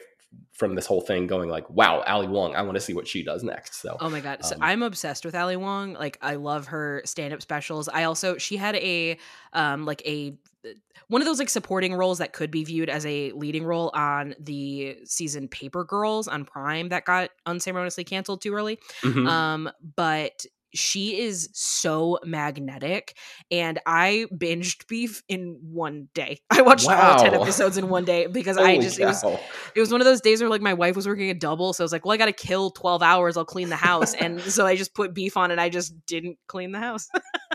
[0.52, 3.22] from this whole thing going like wow ali wong i want to see what she
[3.22, 6.34] does next so oh my god so um, i'm obsessed with ali wong like i
[6.34, 9.18] love her stand-up specials i also she had a
[9.52, 10.36] um like a
[11.08, 14.34] one of those like supporting roles that could be viewed as a leading role on
[14.40, 18.78] the season paper girls on prime that got unceremoniously canceled too early.
[19.02, 19.26] Mm-hmm.
[19.26, 23.16] um but she is so magnetic
[23.50, 26.40] and i binged beef in one day.
[26.50, 27.12] I watched wow.
[27.12, 29.24] all 10 episodes in one day because i just it was
[29.74, 31.82] it was one of those days where like my wife was working a double so
[31.82, 34.14] i was like well i gotta kill 12 hours i'll clean the house.
[34.14, 37.08] And so i just put beef on and i just didn't clean the house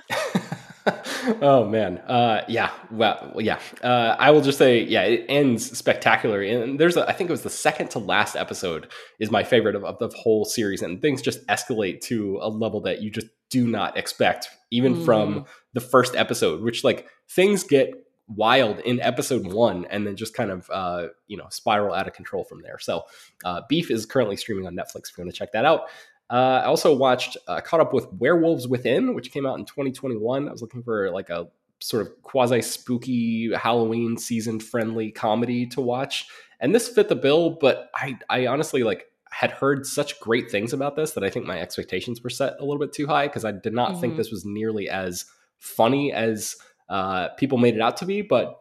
[1.41, 3.60] oh man, uh, yeah, well, yeah.
[3.84, 7.34] Uh, I will just say, yeah, it ends spectacularly, and there's, a, I think it
[7.34, 8.88] was the second to last episode
[9.20, 12.82] is my favorite of, of, the whole series, and things just escalate to a level
[12.82, 15.06] that you just do not expect, even mm.
[15.06, 17.94] from the first episode, which like things get
[18.28, 22.13] wild in episode one and then just kind of uh, you know spiral out of
[22.13, 22.80] control from there.
[22.80, 23.04] So
[23.44, 25.89] uh, beef is currently streaming on netflix if you want to check that out
[26.32, 30.48] uh, I also watched, uh, caught up with Werewolves Within, which came out in 2021.
[30.48, 31.48] I was looking for like a
[31.82, 36.28] sort of quasi spooky Halloween season friendly comedy to watch,
[36.62, 37.58] and this fit the bill.
[37.60, 41.46] But I, I honestly like had heard such great things about this that I think
[41.46, 44.02] my expectations were set a little bit too high because I did not mm-hmm.
[44.02, 45.26] think this was nearly as
[45.60, 46.56] funny as
[46.89, 48.22] uh, people made it out to be.
[48.22, 48.58] But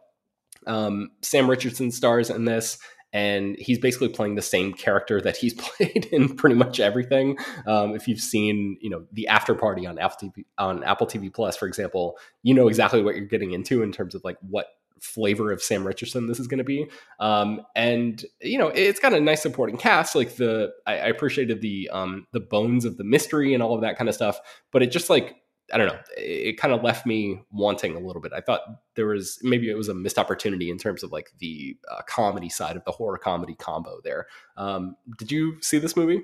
[0.67, 2.79] um, Sam Richardson stars in this,
[3.13, 7.37] and he's basically playing the same character that he's played in pretty much everything.
[7.65, 11.33] Um, if you've seen, you know, the after party on Apple TV on Apple TV
[11.33, 14.67] Plus, for example, you know exactly what you're getting into in terms of like what
[15.01, 16.87] flavor of Sam Richardson this is going to be.
[17.19, 20.15] Um, and you know, it's got a nice supporting cast.
[20.15, 23.81] Like the, I, I appreciated the um, the bones of the mystery and all of
[23.81, 24.39] that kind of stuff.
[24.71, 25.40] But it just like
[25.73, 25.99] I don't know.
[26.17, 28.33] It, kind of left me wanting a little bit.
[28.33, 28.61] I thought
[28.95, 32.49] there was maybe it was a missed opportunity in terms of like the uh, comedy
[32.49, 34.27] side of the horror comedy combo there.
[34.57, 36.23] Um, did you see this movie?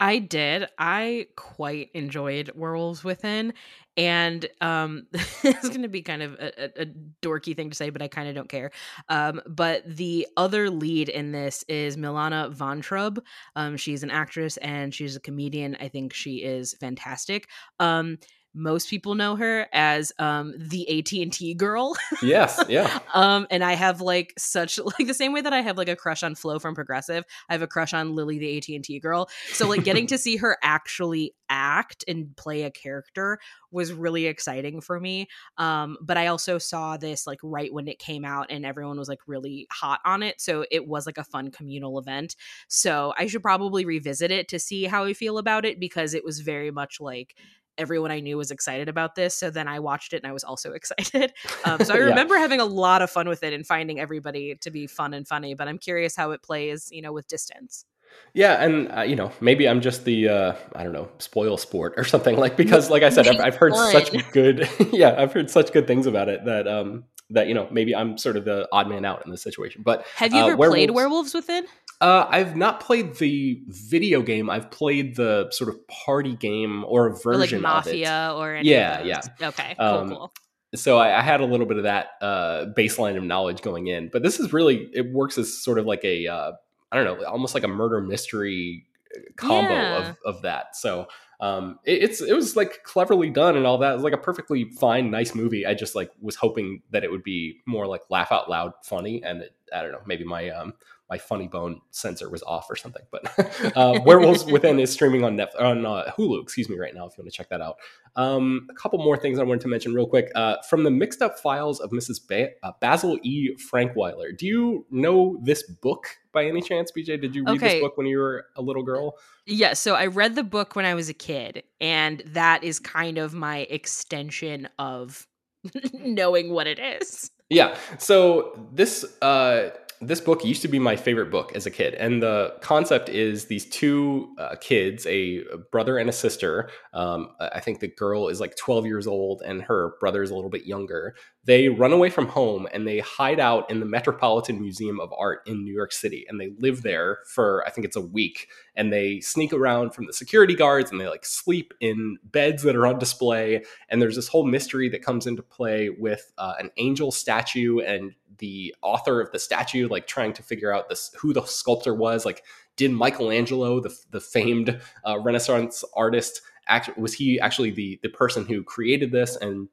[0.00, 0.66] I did.
[0.76, 3.54] I quite enjoyed Werewolves Within,
[3.96, 6.86] and um, it's going to be kind of a, a,
[7.22, 8.72] dorky thing to say, but I kind of don't care.
[9.08, 13.18] Um, but the other lead in this is Milana Vayntrub.
[13.54, 15.76] Um, she's an actress and she's a comedian.
[15.80, 17.48] I think she is fantastic.
[17.78, 18.18] Um,
[18.54, 21.96] most people know her as um the AT&T girl.
[22.22, 23.00] yes, yeah.
[23.14, 25.96] um and I have like such like the same way that I have like a
[25.96, 29.28] crush on Flo from Progressive, I have a crush on Lily the AT&T girl.
[29.52, 33.38] So like getting to see her actually act and play a character
[33.70, 35.26] was really exciting for me.
[35.58, 39.08] Um but I also saw this like right when it came out and everyone was
[39.08, 42.36] like really hot on it, so it was like a fun communal event.
[42.68, 46.24] So I should probably revisit it to see how I feel about it because it
[46.24, 47.34] was very much like
[47.78, 49.34] everyone I knew was excited about this.
[49.34, 51.32] So then I watched it and I was also excited.
[51.64, 52.40] Um, so I remember yeah.
[52.40, 55.54] having a lot of fun with it and finding everybody to be fun and funny.
[55.54, 57.84] But I'm curious how it plays, you know, with distance.
[58.32, 61.94] Yeah, and uh, you know, maybe I'm just the uh, I don't know, spoil sport
[61.96, 65.50] or something like because, like I said, I've, I've heard such good, yeah, I've heard
[65.50, 68.68] such good things about it that um that you know maybe I'm sort of the
[68.72, 69.82] odd man out in this situation.
[69.84, 71.66] But have you uh, ever werewolves, played Werewolves Within?
[72.00, 74.50] Uh, I've not played the video game.
[74.50, 77.90] I've played the sort of party game or a Or, version like of it.
[77.90, 79.20] Mafia or Yeah, yeah.
[79.40, 80.32] Okay, cool, Um, cool.
[80.74, 84.08] so I, I had a little bit of that uh, baseline of knowledge going in,
[84.12, 86.52] but this is really it works as sort of like a uh,
[86.92, 89.98] I don't know, almost like a murder mystery uh, combo Yeah.
[89.98, 90.76] of of that.
[90.76, 91.06] So
[91.40, 93.92] um, it, it's it was like cleverly done and all that.
[93.92, 95.64] It was like a perfectly fine, nice movie.
[95.64, 99.22] I just like was hoping that it would be more like laugh out loud funny,
[99.22, 100.74] and it, I don't know, maybe my um
[101.10, 103.02] my funny bone sensor was off or something.
[103.10, 103.24] But
[103.76, 107.16] uh, Werewolves Within is streaming on Netflix, on uh, Hulu, excuse me, right now if
[107.16, 107.76] you want to check that out.
[108.16, 110.30] Um, a couple more things I wanted to mention real quick.
[110.34, 112.26] Uh, from the mixed up files of Mrs.
[112.26, 113.50] Ba- uh, Basil E.
[113.70, 114.36] Frankweiler.
[114.36, 117.20] Do you know this book by any chance, BJ?
[117.20, 117.74] Did you read Okay.
[117.74, 119.16] this book when you were a little girl?
[119.46, 123.18] Yeah, so I read the book when I was a kid, and that is kind
[123.18, 125.26] of my extension of
[125.92, 127.30] knowing what it is.
[127.50, 127.76] Yeah.
[127.98, 129.70] So this uh,
[130.06, 133.46] this book used to be my favorite book as a kid, and the concept is
[133.46, 135.42] these two uh, kids, a
[135.72, 136.70] brother and a sister.
[136.92, 140.34] Um, I think the girl is like 12 years old, and her brother is a
[140.34, 141.14] little bit younger.
[141.44, 145.40] They run away from home and they hide out in the Metropolitan Museum of Art
[145.46, 148.48] in New York City, and they live there for I think it's a week.
[148.76, 152.74] And they sneak around from the security guards, and they like sleep in beds that
[152.74, 156.70] are on display and there's this whole mystery that comes into play with uh, an
[156.76, 158.12] angel statue and
[158.44, 162.24] the author of the statue like trying to figure out this who the sculptor was
[162.24, 162.42] like
[162.76, 168.46] did michelangelo the, the famed uh, renaissance artist act, was he actually the the person
[168.46, 169.36] who created this?
[169.36, 169.68] And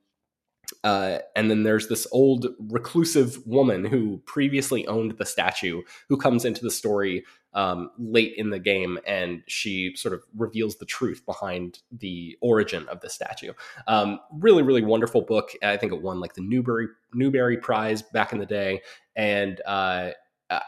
[0.84, 6.46] uh, and then there's this old reclusive woman who previously owned the statue who comes
[6.46, 11.26] into the story um, late in the game and she sort of reveals the truth
[11.26, 13.54] behind the origin of the statue.
[13.88, 15.52] Um, really, really wonderful book.
[15.64, 18.82] I think it won like the Newbery Newbery Prize back in the day,
[19.16, 20.12] and uh,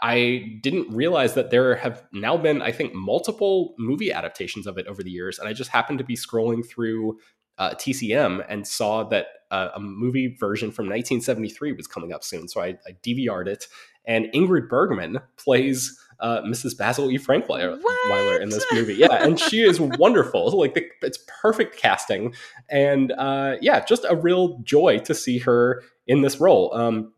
[0.01, 4.87] I didn't realize that there have now been, I think, multiple movie adaptations of it
[4.87, 5.39] over the years.
[5.39, 7.17] And I just happened to be scrolling through
[7.57, 12.47] uh, TCM and saw that uh, a movie version from 1973 was coming up soon.
[12.47, 13.67] So I, I DVR'd it,
[14.05, 16.77] and Ingrid Bergman plays uh, Mrs.
[16.77, 17.17] Basil E.
[17.17, 17.79] Frankweiler
[18.09, 18.95] Weiler in this movie.
[18.95, 20.51] Yeah, and she is wonderful.
[20.63, 22.33] Like the, it's perfect casting,
[22.69, 26.73] and uh, yeah, just a real joy to see her in this role.
[26.73, 27.12] Um,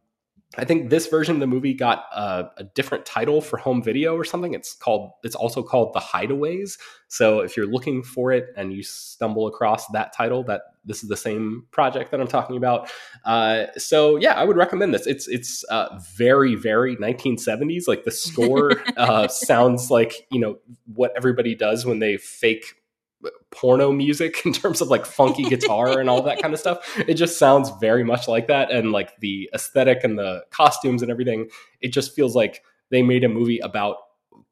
[0.58, 4.16] I think this version of the movie got uh, a different title for home video
[4.16, 4.54] or something.
[4.54, 5.12] It's called.
[5.24, 6.78] It's also called The Hideaways.
[7.08, 11.10] So if you're looking for it and you stumble across that title, that this is
[11.10, 12.92] the same project that I'm talking about.
[13.24, 15.08] Uh, so yeah, I would recommend this.
[15.08, 17.88] It's it's uh, very very 1970s.
[17.88, 20.58] Like the score uh, sounds like you know
[20.94, 22.76] what everybody does when they fake
[23.52, 26.98] porno music in terms of like funky guitar and all that kind of stuff.
[27.08, 28.72] It just sounds very much like that.
[28.72, 31.50] And like the aesthetic and the costumes and everything,
[31.82, 33.98] it just feels like they made a movie about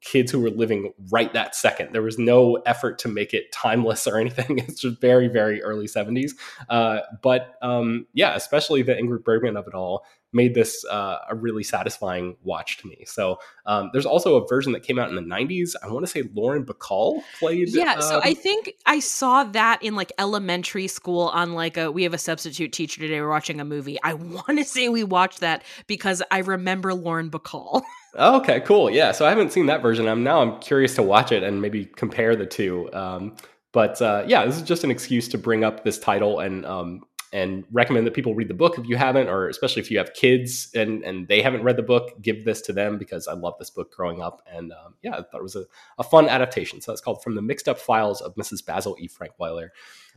[0.00, 1.92] kids who were living right that second.
[1.92, 4.58] There was no effort to make it timeless or anything.
[4.58, 6.32] It's just very, very early 70s.
[6.68, 10.04] Uh, but um, yeah, especially the Ingrid Bergman of it all
[10.34, 13.04] made this uh, a really satisfying watch to me.
[13.06, 15.74] So um, there's also a version that came out in the 90s.
[15.82, 17.68] I want to say Lauren Bacall played.
[17.70, 21.90] Yeah, so um, I think I saw that in like elementary school on like a
[21.90, 23.20] we have a substitute teacher today.
[23.20, 23.98] We're watching a movie.
[24.02, 27.82] I want to say we watched that because I remember Lauren Bacall.
[28.16, 28.90] Okay, cool.
[28.90, 30.06] Yeah, so I haven't seen that version.
[30.06, 32.88] I'm now I'm curious to watch it and maybe compare the two.
[32.92, 33.34] Um,
[33.72, 37.02] but uh, yeah, this is just an excuse to bring up this title and um,
[37.34, 40.14] and recommend that people read the book if you haven't, or especially if you have
[40.14, 43.54] kids and and they haven't read the book, give this to them because I love
[43.58, 44.40] this book growing up.
[44.50, 45.64] And um, yeah, I thought it was a,
[45.98, 46.80] a fun adaptation.
[46.80, 48.64] So that's called From the Mixed Up Files of Mrs.
[48.64, 49.08] Basil E.
[49.08, 49.70] Frankweiler.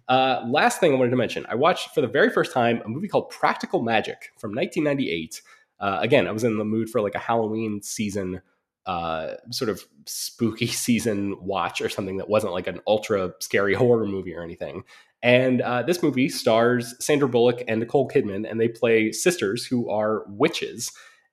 [0.07, 2.87] Uh, last thing I wanted to mention, I watched for the very first time a
[2.87, 5.41] movie called Practical Magic from 1998.
[5.79, 8.41] Uh, again, I was in the mood for like a Halloween season,
[8.85, 14.05] uh, sort of spooky season watch or something that wasn't like an ultra scary horror
[14.05, 14.83] movie or anything.
[15.27, 19.89] And uh, this movie stars Sandra Bullock and Nicole Kidman, and they play sisters who
[19.89, 20.89] are witches.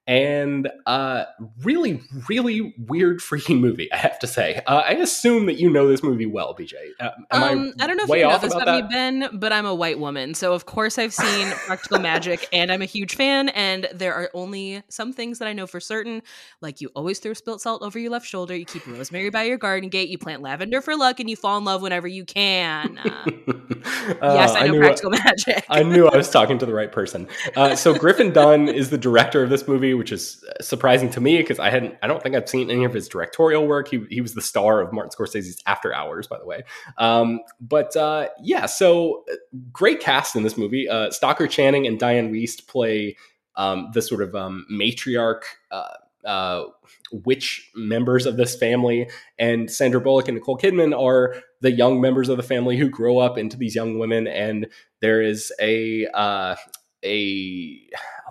[0.06, 1.24] And uh,
[1.62, 4.60] really, really weird freaking movie, I have to say.
[4.66, 6.74] Uh, I assume that you know this movie well, BJ.
[7.00, 8.94] Uh, um, I, I, don't know if you know this about about me.
[8.94, 12.82] Ben, but I'm a white woman, so of course I've seen Practical Magic, and I'm
[12.82, 13.48] a huge fan.
[13.50, 16.22] And there are only some things that I know for certain,
[16.60, 19.56] like you always throw spilt salt over your left shoulder, you keep rosemary by your
[19.56, 22.98] garden gate, you plant lavender for luck, and you fall in love whenever you can.
[23.84, 25.64] Uh, yes, Uh, I know knew- Practical Magic.
[25.68, 27.28] I knew I was talking to the right person.
[27.54, 31.20] Uh, so Griffin Dunne is the director of this movie, which is uh, surprising to
[31.20, 31.94] me because I hadn't.
[32.02, 33.88] I don't think I've seen any of his directorial work.
[33.88, 36.64] He he was the star of Martin Scorsese's After Hours, by the way.
[36.98, 39.36] Um, but uh, yeah, so uh,
[39.72, 40.88] great cast in this movie.
[40.88, 43.16] Uh, Stockard Channing and Dianne Wiest play
[43.56, 45.42] um, the sort of um, matriarch.
[45.70, 45.88] Uh,
[46.24, 46.64] uh,
[47.12, 52.30] witch members of this family, and Sandra Bullock and Nicole Kidman are the young members
[52.30, 54.26] of the family who grow up into these young women.
[54.26, 54.68] And
[55.00, 56.56] there is a uh,
[57.04, 57.80] a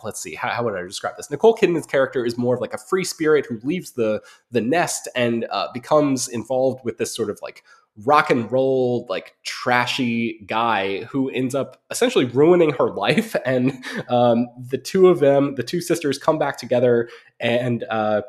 [0.04, 1.32] let's see how, how, would I describe this?
[1.32, 5.08] Nicole Kidman's character is more of like a free spirit who leaves the the nest
[5.16, 7.64] and uh, becomes involved with this sort of like
[8.06, 14.48] rock and roll like trashy guy who ends up essentially ruining her life and um,
[14.58, 18.22] the two of them the two sisters come back together and uh,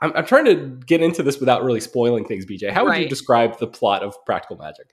[0.00, 3.02] I'm, I'm, trying to get into this without really spoiling things bj how would right.
[3.02, 4.92] you describe the plot of practical magic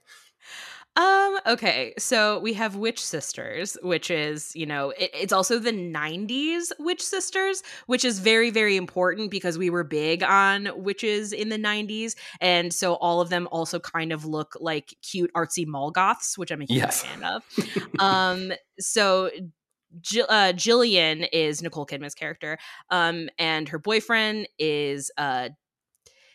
[0.96, 1.94] um, okay.
[1.98, 7.02] So we have Witch Sisters, which is, you know, it, it's also the 90s Witch
[7.02, 12.16] Sisters, which is very, very important because we were big on witches in the 90s.
[12.40, 16.50] And so all of them also kind of look like cute, artsy mall goths, which
[16.50, 17.02] I'm a huge yes.
[17.02, 17.44] fan of.
[18.00, 19.30] um, so
[20.00, 22.58] Jill, uh, Gillian is Nicole Kidman's character,
[22.90, 25.48] um, and her boyfriend is uh,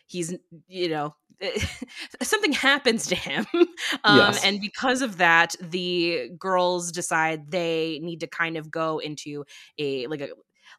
[0.08, 0.34] he's
[0.68, 1.16] you know
[2.22, 3.46] something happens to him
[4.04, 4.44] um, yes.
[4.44, 9.44] and because of that the girls decide they need to kind of go into
[9.78, 10.30] a like a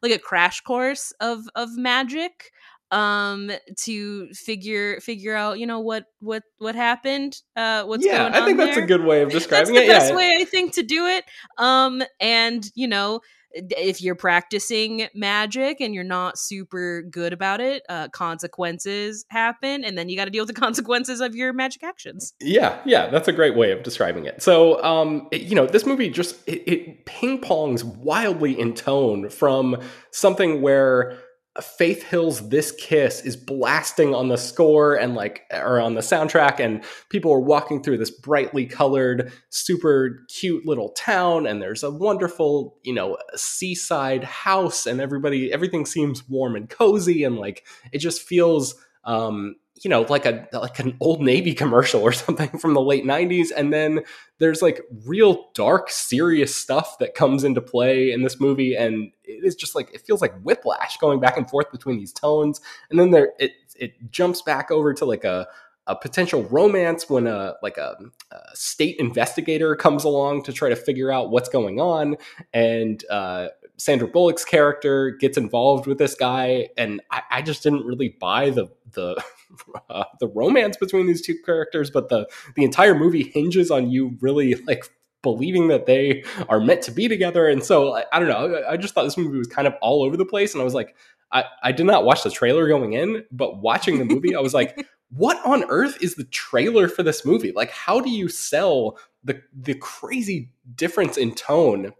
[0.01, 2.51] like a crash course of of magic
[2.91, 8.33] um to figure figure out you know what what what happened uh what's yeah, going
[8.33, 8.67] on i think there.
[8.67, 10.15] that's a good way of describing that's the it best yeah.
[10.15, 11.25] way i think to do it
[11.57, 13.19] um and you know
[13.51, 19.97] if you're practicing magic and you're not super good about it, uh, consequences happen, and
[19.97, 22.33] then you got to deal with the consequences of your magic actions.
[22.39, 24.41] Yeah, yeah, that's a great way of describing it.
[24.41, 29.29] So, um, it, you know, this movie just it, it ping pongs wildly in tone
[29.29, 29.81] from
[30.11, 31.17] something where
[31.61, 36.59] Faith Hill's This Kiss is blasting on the score and like or on the soundtrack
[36.59, 41.91] and people are walking through this brightly colored super cute little town and there's a
[41.91, 47.99] wonderful, you know, seaside house and everybody everything seems warm and cozy and like it
[47.99, 48.75] just feels
[49.07, 53.05] um you know like a like an old navy commercial or something from the late
[53.05, 54.01] 90s and then
[54.37, 59.43] there's like real dark serious stuff that comes into play in this movie and it
[59.43, 62.99] is just like it feels like whiplash going back and forth between these tones and
[62.99, 65.47] then there it it jumps back over to like a
[65.87, 67.95] a potential romance when a like a,
[68.31, 72.17] a, state investigator comes along to try to figure out what's going on
[72.53, 73.47] and uh,
[73.77, 78.49] Sandra Bullock's character gets involved with this guy, and I, I just didn't really buy
[78.49, 79.21] the the
[79.89, 81.91] uh, the romance between these two characters.
[81.91, 84.85] But the the entire movie hinges on you really like
[85.21, 87.47] believing that they are meant to be together.
[87.47, 88.55] And so I, I don't know.
[88.55, 90.65] I, I just thought this movie was kind of all over the place, and I
[90.65, 90.95] was like,
[91.31, 94.53] I, I did not watch the trailer going in, but watching the movie, I was
[94.53, 94.85] like.
[95.09, 97.53] What on earth is the trailer for this movie?
[97.53, 101.93] Like, how do you sell the the crazy difference in tone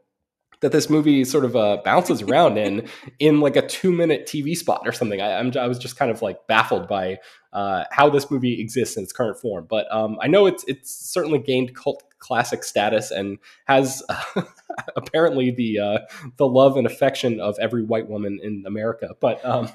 [0.62, 2.88] that this movie sort of uh, bounces around in
[3.20, 5.22] in like a two minute TV spot or something.
[5.22, 7.20] I, I'm, I was just kind of like baffled by
[7.54, 9.66] uh, how this movie exists in its current form.
[9.70, 14.42] But um, I know it's it's certainly gained cult classic status and has uh,
[14.96, 15.98] apparently the uh,
[16.38, 19.16] the love and affection of every white woman in America.
[19.20, 19.70] But um,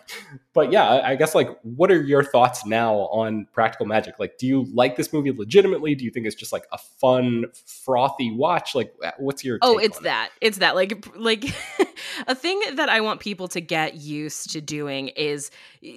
[0.52, 4.18] but yeah, I guess like, what are your thoughts now on Practical Magic?
[4.18, 5.94] Like, do you like this movie legitimately?
[5.94, 8.74] Do you think it's just like a fun, frothy watch?
[8.74, 9.58] Like, what's your?
[9.62, 10.30] Oh, it's that.
[10.40, 10.48] It?
[10.48, 10.74] It's that.
[10.74, 11.44] Like like
[12.26, 15.50] a thing that I want people to get used to doing is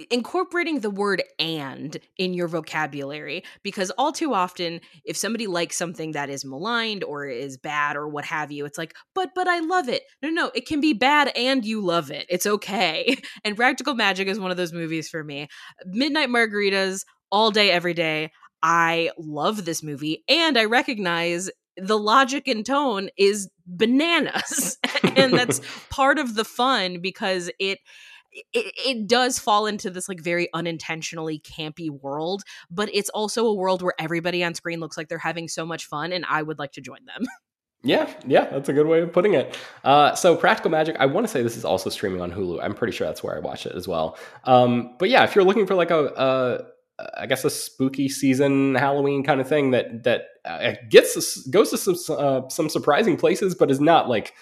[0.10, 6.12] incorporating the word "and" in your vocabulary because all too often, if somebody likes something
[6.14, 9.60] that is maligned or is bad or what have you, it's like, but but I
[9.60, 10.04] love it.
[10.22, 12.26] No, no, it can be bad and you love it.
[12.30, 13.16] It's okay.
[13.44, 15.48] And Practical Magic is one of those movies for me.
[15.86, 18.32] Midnight Margaritas all day, every day.
[18.64, 24.78] I love this movie and I recognize the logic and tone is bananas.
[25.16, 27.80] and that's part of the fun because it
[28.52, 33.54] it, it does fall into this like very unintentionally campy world, but it's also a
[33.54, 36.60] world where everybody on screen looks like they're having so much fun, and I would
[36.60, 37.26] like to join them.
[37.84, 39.56] Yeah, yeah, that's a good way of putting it.
[39.84, 42.60] Uh, so, Practical Magic, I want to say this is also streaming on Hulu.
[42.64, 44.18] I'm pretty sure that's where I watch it as well.
[44.46, 46.66] Um, but yeah, if you're looking for like a, a,
[47.18, 51.78] I guess a spooky season Halloween kind of thing that that uh, gets goes to
[51.78, 54.34] some uh, some surprising places, but is not like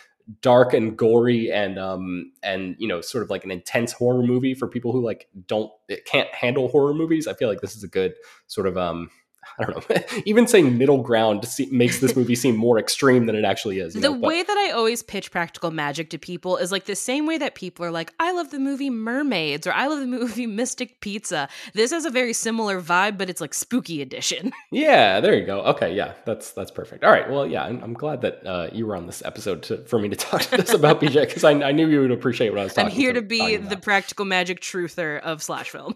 [0.42, 4.54] dark and gory and um and you know sort of like an intense horror movie
[4.54, 7.28] for people who like don't it can't handle horror movies.
[7.28, 8.14] I feel like this is a good
[8.48, 9.10] sort of um
[9.60, 9.96] I don't know.
[10.26, 13.94] Even saying middle ground makes this movie seem more extreme than it actually is.
[13.94, 14.12] The know?
[14.14, 17.56] way that I always pitch practical magic to people is like the same way that
[17.56, 21.50] people are like, I love the movie Mermaids or I love the movie Mystic Pizza.
[21.74, 24.52] This has a very similar vibe, but it's like spooky edition.
[24.72, 25.62] Yeah, there you go.
[25.66, 27.04] Okay, yeah, that's that's perfect.
[27.04, 29.78] All right, well, yeah, I'm, I'm glad that uh, you were on this episode to,
[29.86, 32.50] for me to talk to this about BJ because I, I, knew you would appreciate
[32.50, 32.92] what I was talking.
[32.92, 35.96] I'm here to be the practical magic truther of slash film.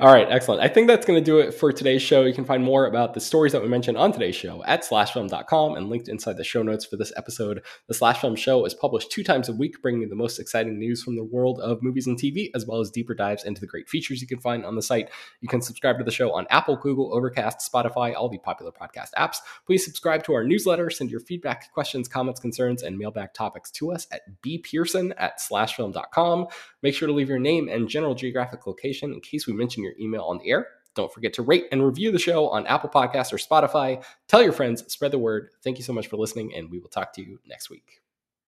[0.00, 0.62] All right, excellent.
[0.62, 2.24] I think that's going to do it for today's show.
[2.24, 5.74] You can find more about the stories that we mentioned on today's show at slashfilm.com
[5.76, 7.62] and linked inside the show notes for this episode.
[7.88, 10.78] The Slash Film Show is published two times a week, bringing you the most exciting
[10.78, 13.66] news from the world of movies and TV, as well as deeper dives into the
[13.66, 15.10] great features you can find on the site.
[15.40, 19.10] You can subscribe to the show on Apple, Google, Overcast, Spotify, all the popular podcast
[19.18, 19.36] apps.
[19.66, 23.92] Please subscribe to our newsletter, send your feedback, questions, comments, concerns, and mailbag topics to
[23.92, 26.46] us at bpearson at slashfilm.com.
[26.82, 29.94] Make sure to leave your name and general geographic location in case we mention your
[30.00, 30.66] email on the air.
[30.94, 34.04] Don't forget to rate and review the show on Apple Podcasts or Spotify.
[34.28, 35.50] Tell your friends, spread the word.
[35.64, 38.01] Thank you so much for listening, and we will talk to you next week.